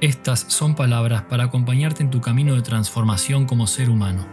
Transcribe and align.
estas 0.00 0.46
son 0.48 0.74
palabras 0.74 1.22
para 1.22 1.44
acompañarte 1.44 2.02
en 2.02 2.10
tu 2.10 2.20
camino 2.20 2.54
de 2.54 2.62
transformación 2.62 3.46
como 3.46 3.66
ser 3.66 3.90
humano. 3.90 4.26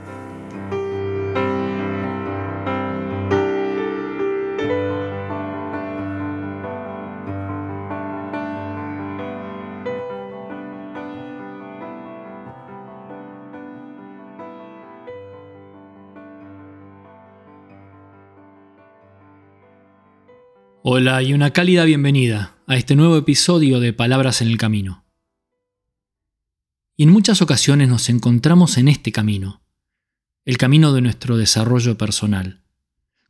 Hola 20.88 21.24
y 21.24 21.34
una 21.34 21.50
cálida 21.50 21.84
bienvenida 21.84 22.58
a 22.68 22.76
este 22.76 22.96
nuevo 22.96 23.18
episodio 23.18 23.80
de 23.80 23.92
Palabras 23.92 24.44
en 24.44 24.50
el 24.50 24.58
Camino. 24.60 25.05
Y 26.98 27.04
en 27.04 27.10
muchas 27.10 27.42
ocasiones 27.42 27.90
nos 27.90 28.08
encontramos 28.10 28.78
en 28.78 28.88
este 28.88 29.12
camino, 29.12 29.62
el 30.46 30.58
camino 30.58 30.94
de 30.94 31.02
nuestro 31.02 31.36
desarrollo 31.36 31.98
personal, 31.98 32.62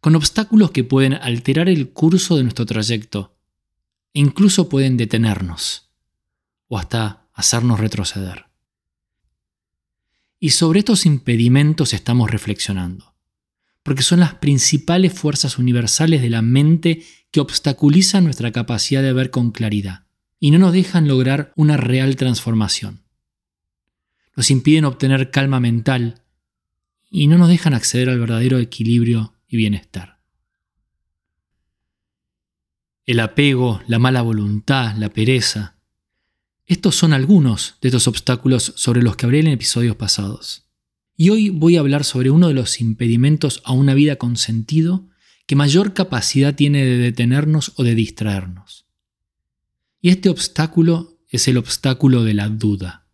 con 0.02 0.16
obstáculos 0.16 0.70
que 0.70 0.84
pueden 0.84 1.16
alterar 1.16 1.68
el 1.68 1.90
curso 1.90 2.38
de 2.38 2.44
nuestro 2.44 2.68
trayecto 2.68 3.36
e 4.14 4.20
incluso 4.20 4.70
pueden 4.70 4.98
detenernos 4.98 5.90
o 6.68 6.78
hasta 6.78 7.28
hacernos 7.34 7.80
retroceder. 7.80 8.46
Y 10.40 10.52
sobre 10.52 10.80
estos 10.80 11.08
impedimentos 11.08 11.94
estamos 11.94 12.30
reflexionando, 12.30 13.16
porque 13.82 14.04
son 14.04 14.20
las 14.20 14.36
principales 14.36 15.14
fuerzas 15.14 15.58
universales 15.58 16.22
de 16.22 16.30
la 16.30 16.44
mente 16.44 17.04
que 17.32 17.40
obstaculizan 17.40 18.26
nuestra 18.26 18.52
capacidad 18.52 19.02
de 19.02 19.14
ver 19.14 19.32
con 19.32 19.50
claridad 19.50 20.06
y 20.40 20.52
no 20.52 20.60
nos 20.60 20.74
dejan 20.74 21.08
lograr 21.08 21.52
una 21.56 21.78
real 21.78 22.16
transformación 22.16 23.05
nos 24.36 24.52
impiden 24.52 24.86
obtener 24.86 25.32
calma 25.32 25.60
mental 25.60 26.22
y 27.10 27.28
no 27.28 27.38
nos 27.38 27.50
dejan 27.50 27.74
acceder 27.74 28.10
al 28.10 28.20
verdadero 28.20 28.60
equilibrio 28.60 29.34
y 29.48 29.58
bienestar. 29.58 30.22
El 33.06 33.20
apego, 33.20 33.82
la 33.88 34.00
mala 34.00 34.22
voluntad, 34.22 34.96
la 34.98 35.10
pereza. 35.10 35.78
Estos 36.66 36.96
son 36.96 37.14
algunos 37.14 37.76
de 37.82 37.90
estos 37.90 38.08
obstáculos 38.08 38.74
sobre 38.76 39.04
los 39.04 39.16
que 39.16 39.26
hablé 39.28 39.40
en 39.40 39.48
episodios 39.48 39.96
pasados. 39.96 40.66
Y 41.16 41.30
hoy 41.30 41.50
voy 41.50 41.78
a 41.78 41.80
hablar 41.80 42.04
sobre 42.04 42.32
uno 42.32 42.48
de 42.48 42.56
los 42.56 42.82
impedimentos 42.82 43.62
a 43.64 43.72
una 43.72 43.94
vida 43.94 44.18
con 44.18 44.36
sentido 44.36 45.08
que 45.46 45.56
mayor 45.56 45.94
capacidad 45.94 46.56
tiene 46.56 46.84
de 46.84 46.98
detenernos 46.98 47.74
o 47.76 47.84
de 47.84 47.94
distraernos. 47.94 48.88
Y 50.02 50.10
este 50.10 50.30
obstáculo 50.30 51.20
es 51.30 51.48
el 51.48 51.58
obstáculo 51.58 52.24
de 52.24 52.34
la 52.34 52.50
duda. 52.50 53.05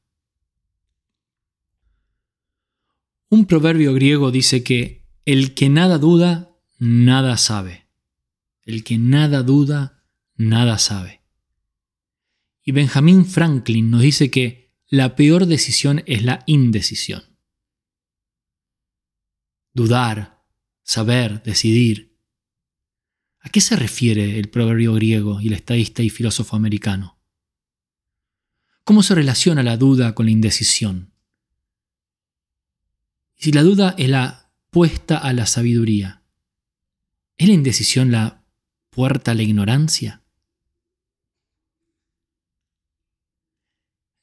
Un 3.32 3.46
proverbio 3.46 3.94
griego 3.94 4.30
dice 4.30 4.62
que 4.62 5.08
el 5.24 5.54
que 5.54 5.70
nada 5.70 5.98
duda, 5.98 6.54
nada 6.80 7.38
sabe. 7.38 7.88
El 8.64 8.84
que 8.84 8.98
nada 8.98 9.42
duda, 9.42 10.04
nada 10.36 10.78
sabe. 10.78 11.22
Y 12.62 12.74
Benjamin 12.74 13.26
Franklin 13.26 13.90
nos 13.90 14.02
dice 14.02 14.30
que 14.30 14.76
la 14.90 15.16
peor 15.16 15.46
decisión 15.46 16.04
es 16.08 16.26
la 16.26 16.44
indecisión. 16.46 17.24
Dudar, 19.72 20.44
saber, 20.84 21.42
decidir. 21.42 22.20
¿A 23.40 23.50
qué 23.50 23.62
se 23.62 23.78
refiere 23.78 24.40
el 24.40 24.50
proverbio 24.50 24.94
griego 24.96 25.40
y 25.40 25.48
el 25.48 25.54
estadista 25.54 26.04
y 26.04 26.10
filósofo 26.10 26.58
americano? 26.58 27.18
¿Cómo 28.84 29.04
se 29.04 29.16
relaciona 29.16 29.64
la 29.64 29.78
duda 29.78 30.16
con 30.16 30.26
la 30.26 30.34
indecisión? 30.34 31.11
Si 33.42 33.52
la 33.52 33.64
duda 33.64 33.96
es 33.98 34.08
la 34.08 34.52
puesta 34.70 35.18
a 35.18 35.34
la 35.34 35.48
sabiduría, 35.48 36.22
¿es 37.38 37.48
la 37.48 37.56
indecisión 37.56 38.12
la 38.12 38.46
puerta 38.92 39.32
a 39.32 39.34
la 39.34 39.42
ignorancia? 39.42 40.22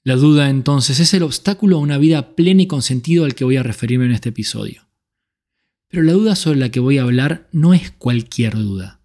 La 0.04 0.14
duda 0.14 0.48
entonces 0.48 1.00
es 1.00 1.12
el 1.14 1.24
obstáculo 1.24 1.78
a 1.78 1.80
una 1.80 1.98
vida 1.98 2.36
plena 2.36 2.62
y 2.62 2.68
con 2.68 2.80
sentido 2.80 3.24
al 3.24 3.34
que 3.34 3.42
voy 3.42 3.56
a 3.56 3.64
referirme 3.64 4.04
en 4.04 4.12
este 4.12 4.28
episodio. 4.28 4.86
Pero 5.88 6.04
la 6.04 6.12
duda 6.12 6.36
sobre 6.36 6.60
la 6.60 6.70
que 6.70 6.78
voy 6.78 6.98
a 6.98 7.02
hablar 7.02 7.48
no 7.50 7.74
es 7.74 7.90
cualquier 7.90 8.54
duda, 8.54 9.00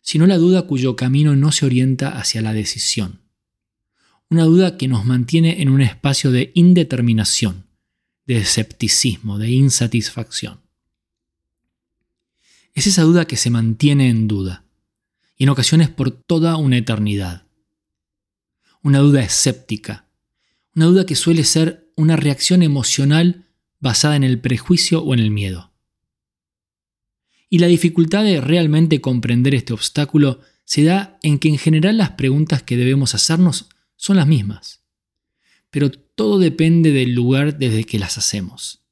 sino 0.00 0.26
la 0.26 0.38
duda 0.38 0.62
cuyo 0.62 0.96
camino 0.96 1.36
no 1.36 1.52
se 1.52 1.66
orienta 1.66 2.18
hacia 2.18 2.40
la 2.40 2.54
decisión. 2.54 3.20
Una 4.30 4.44
duda 4.44 4.78
que 4.78 4.88
nos 4.88 5.04
mantiene 5.04 5.60
en 5.60 5.68
un 5.68 5.82
espacio 5.82 6.30
de 6.30 6.52
indeterminación, 6.54 7.67
de 8.28 8.36
escepticismo, 8.36 9.38
de 9.38 9.50
insatisfacción. 9.50 10.60
Es 12.74 12.86
esa 12.86 13.02
duda 13.02 13.24
que 13.24 13.38
se 13.38 13.50
mantiene 13.50 14.10
en 14.10 14.28
duda, 14.28 14.64
y 15.36 15.44
en 15.44 15.50
ocasiones 15.50 15.88
por 15.88 16.10
toda 16.10 16.56
una 16.56 16.76
eternidad. 16.76 17.46
Una 18.82 18.98
duda 18.98 19.22
escéptica, 19.22 20.08
una 20.76 20.84
duda 20.84 21.06
que 21.06 21.16
suele 21.16 21.42
ser 21.42 21.90
una 21.96 22.16
reacción 22.16 22.62
emocional 22.62 23.46
basada 23.80 24.14
en 24.14 24.24
el 24.24 24.38
prejuicio 24.40 25.02
o 25.02 25.14
en 25.14 25.20
el 25.20 25.30
miedo. 25.30 25.72
Y 27.48 27.60
la 27.60 27.66
dificultad 27.66 28.24
de 28.24 28.42
realmente 28.42 29.00
comprender 29.00 29.54
este 29.54 29.72
obstáculo 29.72 30.40
se 30.64 30.84
da 30.84 31.18
en 31.22 31.38
que 31.38 31.48
en 31.48 31.56
general 31.56 31.96
las 31.96 32.10
preguntas 32.10 32.62
que 32.62 32.76
debemos 32.76 33.14
hacernos 33.14 33.70
son 33.96 34.16
las 34.16 34.26
mismas. 34.26 34.82
Pero 35.70 35.90
todo 36.18 36.40
depende 36.40 36.90
del 36.90 37.14
lugar 37.14 37.58
desde 37.58 37.84
que 37.84 38.00
las 38.00 38.18
hacemos. 38.18 38.82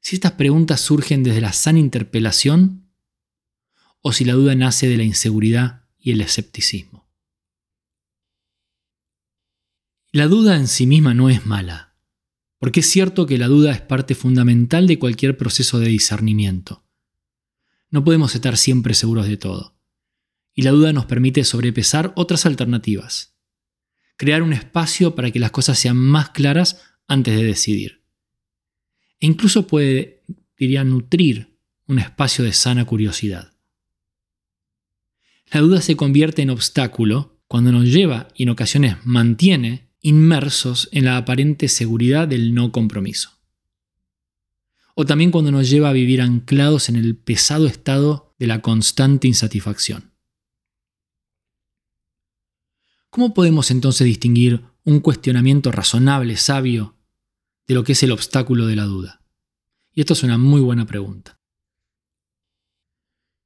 Si 0.00 0.14
estas 0.14 0.32
preguntas 0.32 0.80
surgen 0.80 1.24
desde 1.24 1.40
la 1.40 1.52
sana 1.52 1.80
interpelación 1.80 2.88
o 4.00 4.12
si 4.12 4.24
la 4.24 4.34
duda 4.34 4.54
nace 4.54 4.88
de 4.88 4.96
la 4.96 5.02
inseguridad 5.02 5.88
y 5.98 6.12
el 6.12 6.20
escepticismo. 6.20 7.10
La 10.12 10.28
duda 10.28 10.54
en 10.54 10.68
sí 10.68 10.86
misma 10.86 11.14
no 11.14 11.30
es 11.30 11.46
mala, 11.46 11.96
porque 12.60 12.78
es 12.78 12.86
cierto 12.88 13.26
que 13.26 13.38
la 13.38 13.48
duda 13.48 13.72
es 13.72 13.80
parte 13.80 14.14
fundamental 14.14 14.86
de 14.86 15.00
cualquier 15.00 15.36
proceso 15.36 15.80
de 15.80 15.88
discernimiento. 15.88 16.84
No 17.90 18.04
podemos 18.04 18.36
estar 18.36 18.56
siempre 18.56 18.94
seguros 18.94 19.26
de 19.26 19.36
todo, 19.36 19.80
y 20.54 20.62
la 20.62 20.70
duda 20.70 20.92
nos 20.92 21.06
permite 21.06 21.42
sobrepesar 21.42 22.12
otras 22.14 22.46
alternativas 22.46 23.31
crear 24.16 24.42
un 24.42 24.52
espacio 24.52 25.14
para 25.14 25.30
que 25.30 25.40
las 25.40 25.50
cosas 25.50 25.78
sean 25.78 25.96
más 25.96 26.30
claras 26.30 26.80
antes 27.06 27.36
de 27.36 27.44
decidir. 27.44 28.02
E 29.20 29.26
incluso 29.26 29.66
puede, 29.66 30.24
diría, 30.58 30.84
nutrir 30.84 31.58
un 31.86 31.98
espacio 31.98 32.44
de 32.44 32.52
sana 32.52 32.84
curiosidad. 32.84 33.52
La 35.52 35.60
duda 35.60 35.80
se 35.80 35.96
convierte 35.96 36.42
en 36.42 36.50
obstáculo 36.50 37.42
cuando 37.46 37.72
nos 37.72 37.84
lleva 37.84 38.28
y 38.34 38.44
en 38.44 38.48
ocasiones 38.48 38.96
mantiene 39.04 39.90
inmersos 40.00 40.88
en 40.92 41.04
la 41.04 41.18
aparente 41.18 41.68
seguridad 41.68 42.26
del 42.26 42.54
no 42.54 42.72
compromiso. 42.72 43.30
O 44.94 45.04
también 45.04 45.30
cuando 45.30 45.50
nos 45.50 45.68
lleva 45.68 45.90
a 45.90 45.92
vivir 45.92 46.20
anclados 46.20 46.88
en 46.88 46.96
el 46.96 47.16
pesado 47.16 47.66
estado 47.66 48.34
de 48.38 48.46
la 48.46 48.62
constante 48.62 49.28
insatisfacción. 49.28 50.11
¿Cómo 53.12 53.34
podemos 53.34 53.70
entonces 53.70 54.06
distinguir 54.06 54.64
un 54.84 55.00
cuestionamiento 55.00 55.70
razonable, 55.70 56.38
sabio, 56.38 56.96
de 57.66 57.74
lo 57.74 57.84
que 57.84 57.92
es 57.92 58.02
el 58.02 58.10
obstáculo 58.10 58.66
de 58.66 58.74
la 58.74 58.84
duda? 58.84 59.20
Y 59.92 60.00
esto 60.00 60.14
es 60.14 60.22
una 60.22 60.38
muy 60.38 60.62
buena 60.62 60.86
pregunta. 60.86 61.38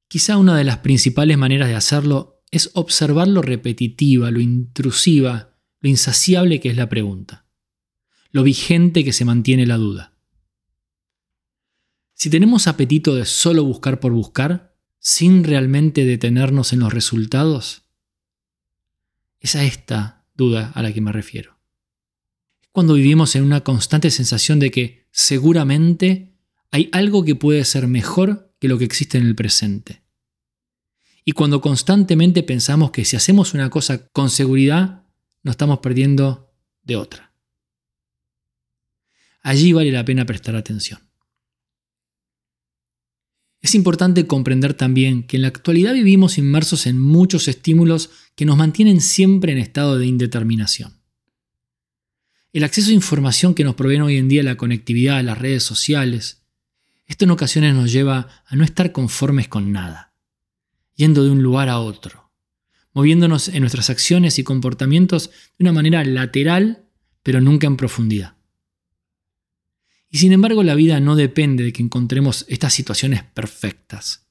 Quizá 0.06 0.36
una 0.36 0.56
de 0.56 0.62
las 0.62 0.78
principales 0.78 1.36
maneras 1.36 1.66
de 1.66 1.74
hacerlo 1.74 2.44
es 2.52 2.70
observar 2.74 3.26
lo 3.26 3.42
repetitiva, 3.42 4.30
lo 4.30 4.38
intrusiva, 4.38 5.58
lo 5.80 5.88
insaciable 5.88 6.60
que 6.60 6.70
es 6.70 6.76
la 6.76 6.88
pregunta, 6.88 7.44
lo 8.30 8.44
vigente 8.44 9.02
que 9.02 9.12
se 9.12 9.24
mantiene 9.24 9.66
la 9.66 9.78
duda. 9.78 10.16
Si 12.14 12.30
tenemos 12.30 12.68
apetito 12.68 13.16
de 13.16 13.24
solo 13.24 13.64
buscar 13.64 13.98
por 13.98 14.12
buscar, 14.12 14.78
sin 15.00 15.42
realmente 15.42 16.04
detenernos 16.04 16.72
en 16.72 16.78
los 16.78 16.94
resultados, 16.94 17.85
es 19.46 19.54
a 19.54 19.62
esta 19.62 20.24
duda 20.34 20.72
a 20.74 20.82
la 20.82 20.92
que 20.92 21.00
me 21.00 21.12
refiero. 21.12 21.56
Es 22.60 22.68
cuando 22.72 22.94
vivimos 22.94 23.36
en 23.36 23.44
una 23.44 23.62
constante 23.62 24.10
sensación 24.10 24.58
de 24.58 24.70
que 24.70 25.06
seguramente 25.12 26.34
hay 26.72 26.88
algo 26.92 27.24
que 27.24 27.36
puede 27.36 27.64
ser 27.64 27.86
mejor 27.86 28.52
que 28.58 28.68
lo 28.68 28.76
que 28.76 28.84
existe 28.84 29.18
en 29.18 29.26
el 29.26 29.36
presente. 29.36 30.02
Y 31.24 31.32
cuando 31.32 31.60
constantemente 31.60 32.42
pensamos 32.42 32.90
que 32.90 33.04
si 33.04 33.16
hacemos 33.16 33.54
una 33.54 33.70
cosa 33.70 34.08
con 34.08 34.30
seguridad, 34.30 35.04
nos 35.42 35.52
estamos 35.52 35.78
perdiendo 35.78 36.52
de 36.82 36.96
otra. 36.96 37.32
Allí 39.42 39.72
vale 39.72 39.92
la 39.92 40.04
pena 40.04 40.26
prestar 40.26 40.56
atención. 40.56 41.05
Es 43.66 43.74
importante 43.74 44.28
comprender 44.28 44.74
también 44.74 45.24
que 45.24 45.38
en 45.38 45.42
la 45.42 45.48
actualidad 45.48 45.92
vivimos 45.92 46.38
inmersos 46.38 46.86
en 46.86 47.00
muchos 47.00 47.48
estímulos 47.48 48.10
que 48.36 48.44
nos 48.44 48.56
mantienen 48.56 49.00
siempre 49.00 49.50
en 49.50 49.58
estado 49.58 49.98
de 49.98 50.06
indeterminación. 50.06 51.00
El 52.52 52.62
acceso 52.62 52.90
a 52.90 52.94
información 52.94 53.54
que 53.54 53.64
nos 53.64 53.74
proveen 53.74 54.02
hoy 54.02 54.18
en 54.18 54.28
día 54.28 54.44
la 54.44 54.56
conectividad, 54.56 55.20
las 55.24 55.38
redes 55.38 55.64
sociales, 55.64 56.44
esto 57.06 57.24
en 57.24 57.32
ocasiones 57.32 57.74
nos 57.74 57.90
lleva 57.90 58.28
a 58.46 58.54
no 58.54 58.62
estar 58.62 58.92
conformes 58.92 59.48
con 59.48 59.72
nada, 59.72 60.14
yendo 60.94 61.24
de 61.24 61.30
un 61.30 61.42
lugar 61.42 61.68
a 61.68 61.80
otro, 61.80 62.30
moviéndonos 62.92 63.48
en 63.48 63.62
nuestras 63.62 63.90
acciones 63.90 64.38
y 64.38 64.44
comportamientos 64.44 65.30
de 65.58 65.64
una 65.64 65.72
manera 65.72 66.04
lateral, 66.04 66.84
pero 67.24 67.40
nunca 67.40 67.66
en 67.66 67.76
profundidad. 67.76 68.35
Y 70.10 70.18
sin 70.18 70.32
embargo 70.32 70.62
la 70.62 70.74
vida 70.74 71.00
no 71.00 71.16
depende 71.16 71.64
de 71.64 71.72
que 71.72 71.82
encontremos 71.82 72.44
estas 72.48 72.72
situaciones 72.72 73.22
perfectas, 73.24 74.26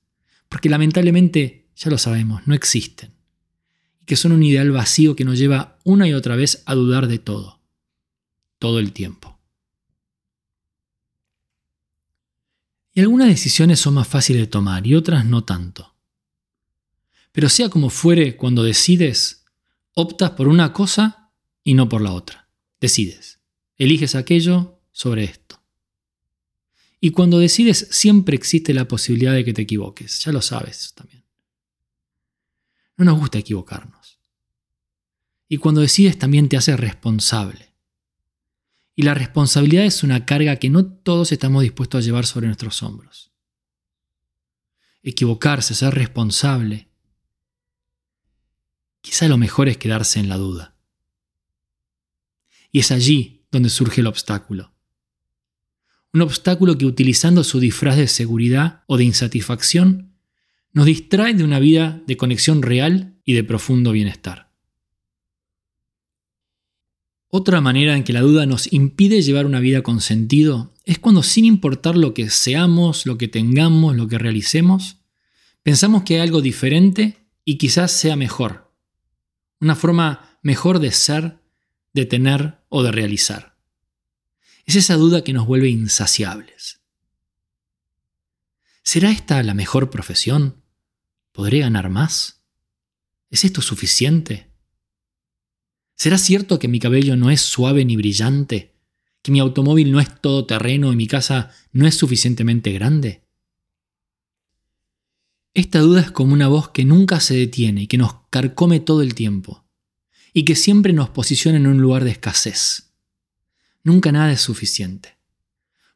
porque 0.49 0.69
lamentablemente, 0.69 1.67
ya 1.75 1.89
lo 1.89 1.97
sabemos, 1.97 2.47
no 2.47 2.55
existen, 2.55 3.11
y 4.01 4.05
que 4.05 4.15
son 4.15 4.31
un 4.31 4.43
ideal 4.43 4.71
vacío 4.71 5.15
que 5.15 5.25
nos 5.25 5.37
lleva 5.37 5.77
una 5.83 6.07
y 6.07 6.13
otra 6.13 6.35
vez 6.35 6.63
a 6.65 6.75
dudar 6.75 7.07
de 7.07 7.19
todo, 7.19 7.61
todo 8.59 8.79
el 8.79 8.93
tiempo. 8.93 9.35
Y 12.93 13.01
algunas 13.01 13.27
decisiones 13.27 13.81
son 13.81 13.95
más 13.95 14.07
fáciles 14.07 14.43
de 14.43 14.47
tomar 14.47 14.87
y 14.87 14.95
otras 14.95 15.25
no 15.25 15.43
tanto. 15.43 15.93
Pero 17.33 17.49
sea 17.49 17.67
como 17.67 17.89
fuere, 17.89 18.37
cuando 18.37 18.63
decides, 18.63 19.43
optas 19.93 20.31
por 20.31 20.47
una 20.47 20.71
cosa 20.71 21.33
y 21.61 21.73
no 21.73 21.89
por 21.89 22.01
la 22.01 22.13
otra. 22.13 22.47
Decides. 22.79 23.41
Eliges 23.77 24.15
aquello 24.15 24.79
sobre 24.93 25.25
esto. 25.25 25.44
Y 27.05 27.11
cuando 27.11 27.37
decides 27.37 27.87
siempre 27.91 28.35
existe 28.35 28.73
la 28.73 28.87
posibilidad 28.87 29.31
de 29.31 29.45
que 29.45 29.53
te 29.53 29.61
equivoques. 29.61 30.23
Ya 30.23 30.31
lo 30.31 30.41
sabes 30.41 30.91
también. 30.95 31.23
No 32.97 33.05
nos 33.05 33.19
gusta 33.19 33.37
equivocarnos. 33.37 34.19
Y 35.47 35.57
cuando 35.57 35.81
decides 35.81 36.17
también 36.17 36.49
te 36.49 36.57
haces 36.57 36.79
responsable. 36.79 37.75
Y 38.95 39.03
la 39.03 39.13
responsabilidad 39.13 39.85
es 39.85 40.01
una 40.01 40.25
carga 40.25 40.55
que 40.55 40.71
no 40.71 40.83
todos 40.83 41.31
estamos 41.31 41.61
dispuestos 41.61 41.99
a 41.99 42.03
llevar 42.03 42.25
sobre 42.25 42.47
nuestros 42.47 42.81
hombros. 42.81 43.31
Equivocarse, 45.03 45.75
ser 45.75 45.93
responsable. 45.93 46.89
Quizá 49.01 49.27
lo 49.27 49.37
mejor 49.37 49.69
es 49.69 49.77
quedarse 49.77 50.19
en 50.19 50.27
la 50.27 50.37
duda. 50.37 50.75
Y 52.71 52.79
es 52.79 52.89
allí 52.89 53.45
donde 53.51 53.69
surge 53.69 54.01
el 54.01 54.07
obstáculo. 54.07 54.74
Un 56.15 56.21
obstáculo 56.21 56.77
que 56.77 56.85
utilizando 56.85 57.43
su 57.43 57.59
disfraz 57.59 57.97
de 57.97 58.07
seguridad 58.07 58.83
o 58.87 58.95
de 58.95 59.03
insatisfacción 59.03 60.13
nos 60.71 60.85
distrae 60.85 61.33
de 61.33 61.43
una 61.43 61.59
vida 61.59 62.01
de 62.07 62.15
conexión 62.15 62.61
real 62.61 63.19
y 63.25 63.33
de 63.33 63.43
profundo 63.43 63.91
bienestar. 63.91 64.49
Otra 67.27 67.59
manera 67.59 67.97
en 67.97 68.05
que 68.05 68.13
la 68.13 68.21
duda 68.21 68.45
nos 68.45 68.71
impide 68.71 69.21
llevar 69.21 69.45
una 69.45 69.59
vida 69.59 69.81
con 69.81 69.99
sentido 69.99 70.73
es 70.85 70.99
cuando 70.99 71.21
sin 71.21 71.43
importar 71.43 71.97
lo 71.97 72.13
que 72.13 72.29
seamos, 72.29 73.05
lo 73.05 73.17
que 73.17 73.27
tengamos, 73.27 73.97
lo 73.97 74.07
que 74.07 74.17
realicemos, 74.17 74.99
pensamos 75.63 76.03
que 76.03 76.15
hay 76.15 76.21
algo 76.21 76.39
diferente 76.41 77.27
y 77.43 77.57
quizás 77.57 77.91
sea 77.91 78.15
mejor. 78.15 78.73
Una 79.59 79.75
forma 79.75 80.39
mejor 80.41 80.79
de 80.79 80.93
ser, 80.93 81.39
de 81.91 82.05
tener 82.05 82.59
o 82.69 82.83
de 82.83 82.93
realizar. 82.93 83.54
Es 84.65 84.75
esa 84.75 84.95
duda 84.95 85.23
que 85.23 85.33
nos 85.33 85.45
vuelve 85.45 85.69
insaciables. 85.69 86.81
¿Será 88.83 89.11
esta 89.11 89.41
la 89.43 89.53
mejor 89.53 89.89
profesión? 89.89 90.63
¿Podré 91.31 91.59
ganar 91.59 91.89
más? 91.89 92.43
¿Es 93.29 93.45
esto 93.45 93.61
suficiente? 93.61 94.51
¿Será 95.95 96.17
cierto 96.17 96.59
que 96.59 96.67
mi 96.67 96.79
cabello 96.79 97.15
no 97.15 97.29
es 97.29 97.41
suave 97.41 97.85
ni 97.85 97.95
brillante? 97.95 98.75
¿Que 99.21 99.31
mi 99.31 99.39
automóvil 99.39 99.91
no 99.91 99.99
es 99.99 100.21
todoterreno 100.21 100.91
y 100.91 100.95
mi 100.95 101.07
casa 101.07 101.51
no 101.71 101.87
es 101.87 101.95
suficientemente 101.95 102.71
grande? 102.71 103.23
Esta 105.53 105.79
duda 105.79 106.01
es 106.01 106.11
como 106.11 106.33
una 106.33 106.47
voz 106.47 106.69
que 106.69 106.85
nunca 106.85 107.19
se 107.19 107.35
detiene 107.35 107.83
y 107.83 107.87
que 107.87 107.97
nos 107.97 108.13
carcome 108.29 108.81
todo 108.81 109.01
el 109.01 109.15
tiempo, 109.15 109.65
y 110.33 110.43
que 110.43 110.55
siempre 110.55 110.91
nos 110.91 111.09
posiciona 111.09 111.57
en 111.57 111.67
un 111.67 111.81
lugar 111.81 112.03
de 112.03 112.11
escasez. 112.11 112.94
Nunca 113.85 114.11
nada 114.11 114.31
es 114.31 114.41
suficiente, 114.41 115.15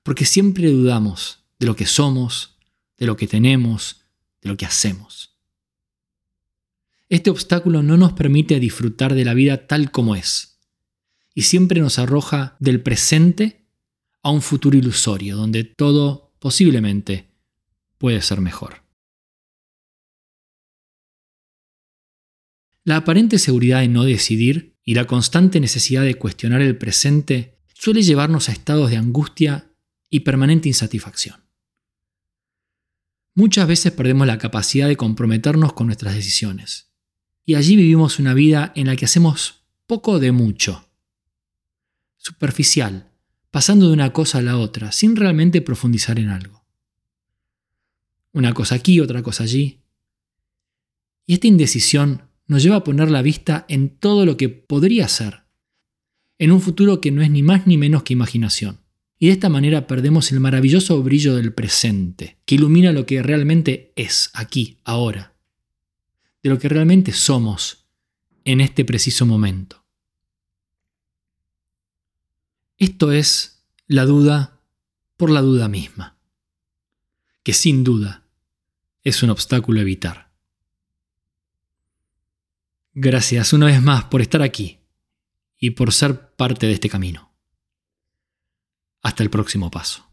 porque 0.04 0.24
siempre 0.24 0.70
dudamos 0.70 1.44
de 1.58 1.66
lo 1.66 1.76
que 1.76 1.88
somos, 1.88 2.56
de 2.98 3.08
lo 3.08 3.18
que 3.18 3.26
tenemos, 3.26 4.06
de 4.44 4.50
lo 4.50 4.58
que 4.58 4.68
hacemos. 4.68 5.36
Este 7.10 7.32
obstáculo 7.32 7.82
no 7.82 7.98
nos 7.98 8.14
permite 8.14 8.60
disfrutar 8.60 9.16
de 9.16 9.26
la 9.26 9.34
vida 9.34 9.66
tal 9.66 9.90
como 9.90 10.16
es, 10.16 10.60
y 11.34 11.42
siempre 11.42 11.82
nos 11.82 11.98
arroja 11.98 12.56
del 12.60 12.84
presente 12.84 13.66
a 14.22 14.30
un 14.30 14.44
futuro 14.44 14.78
ilusorio, 14.78 15.36
donde 15.36 15.64
todo 15.64 16.36
posiblemente 16.38 17.32
puede 17.98 18.22
ser 18.22 18.40
mejor. 18.40 18.84
La 22.84 22.98
aparente 22.98 23.40
seguridad 23.40 23.80
de 23.80 23.88
no 23.88 24.04
decidir 24.04 24.78
y 24.84 24.94
la 24.94 25.06
constante 25.06 25.60
necesidad 25.60 26.04
de 26.04 26.14
cuestionar 26.14 26.62
el 26.62 26.78
presente 26.78 27.59
suele 27.80 28.02
llevarnos 28.02 28.50
a 28.50 28.52
estados 28.52 28.90
de 28.90 28.98
angustia 28.98 29.72
y 30.10 30.20
permanente 30.20 30.68
insatisfacción. 30.68 31.46
Muchas 33.36 33.70
veces 33.70 33.94
perdemos 33.94 34.28
la 34.28 34.38
capacidad 34.38 34.90
de 34.90 34.98
comprometernos 34.98 35.72
con 35.72 35.88
nuestras 35.88 36.14
decisiones 36.14 36.92
y 37.46 37.56
allí 37.56 37.78
vivimos 37.78 38.20
una 38.20 38.34
vida 38.34 38.74
en 38.76 38.88
la 38.88 38.98
que 38.98 39.06
hacemos 39.06 39.64
poco 39.88 40.20
de 40.20 40.34
mucho. 40.34 40.90
Superficial, 42.18 43.14
pasando 43.50 43.88
de 43.88 43.94
una 43.94 44.12
cosa 44.12 44.40
a 44.40 44.42
la 44.42 44.58
otra, 44.58 44.92
sin 44.92 45.16
realmente 45.16 45.62
profundizar 45.62 46.20
en 46.20 46.30
algo. 46.30 46.66
Una 48.34 48.54
cosa 48.54 48.76
aquí, 48.76 49.00
otra 49.00 49.24
cosa 49.24 49.44
allí. 49.44 49.86
Y 51.26 51.36
esta 51.36 51.48
indecisión 51.48 52.24
nos 52.46 52.62
lleva 52.62 52.76
a 52.76 52.84
poner 52.84 53.10
la 53.10 53.22
vista 53.22 53.66
en 53.70 53.98
todo 53.98 54.26
lo 54.26 54.36
que 54.36 54.50
podría 54.50 55.08
ser, 55.08 55.49
en 56.40 56.52
un 56.52 56.62
futuro 56.62 57.02
que 57.02 57.12
no 57.12 57.22
es 57.22 57.30
ni 57.30 57.44
más 57.44 57.68
ni 57.68 57.78
menos 57.78 58.04
que 58.04 58.14
imaginación. 58.14 58.80
Y 59.20 59.28
de 59.28 59.34
esta 59.34 59.50
manera 59.50 59.86
perdemos 59.86 60.32
el 60.32 60.40
maravilloso 60.40 61.04
brillo 61.04 61.36
del 61.36 61.54
presente, 61.54 62.40
que 62.46 62.56
ilumina 62.56 62.94
lo 62.94 63.06
que 63.06 63.22
realmente 63.22 63.92
es, 63.96 64.32
aquí, 64.34 64.80
ahora 64.86 65.36
de 66.42 66.50
lo 66.50 66.58
que 66.58 66.70
realmente 66.70 67.12
somos 67.12 67.86
en 68.46 68.62
este 68.62 68.86
preciso 68.86 69.26
momento. 69.26 69.84
Esto 72.78 73.12
es 73.12 73.66
la 73.88 74.06
duda 74.06 74.62
por 75.18 75.30
la 75.30 75.42
duda 75.42 75.68
misma, 75.68 76.18
que 77.44 77.54
sin 77.54 77.84
duda 77.84 78.24
es 79.04 79.22
un 79.22 79.32
obstáculo 79.32 79.80
a 79.80 79.82
evitar. 79.82 80.32
Gracias 82.94 83.52
una 83.52 83.66
vez 83.66 83.82
más 83.82 84.06
por 84.06 84.22
estar 84.22 84.42
aquí 84.42 84.79
y 85.60 85.72
por 85.72 85.92
ser 85.92 86.36
parte 86.36 86.68
de 86.68 86.74
este 86.74 86.90
camino. 86.90 87.34
Hasta 89.02 89.24
el 89.24 89.30
próximo 89.30 89.70
paso. 89.70 90.10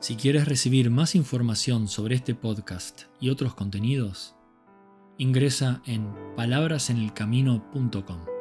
Si 0.00 0.16
quieres 0.16 0.48
recibir 0.48 0.90
más 0.90 1.14
información 1.14 1.86
sobre 1.86 2.16
este 2.16 2.34
podcast 2.34 3.02
y 3.20 3.30
otros 3.30 3.54
contenidos, 3.54 4.34
ingresa 5.16 5.80
en 5.86 6.12
palabrasenelcamino.com. 6.34 8.31